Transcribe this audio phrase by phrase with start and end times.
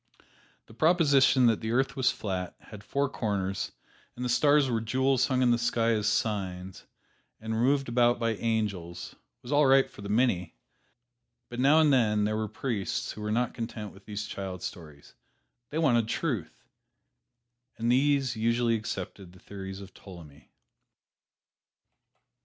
[0.65, 3.71] The proposition that the earth was flat, had four corners,
[4.15, 6.87] and the stars were jewels hung in the sky as "signs,"
[7.39, 10.55] and were moved about by angels, was all right for the many,
[11.49, 15.13] but now and then there were priests who were not content with these child stories
[15.69, 16.65] they wanted truth
[17.77, 20.49] and these usually accepted the theories of Ptolemy.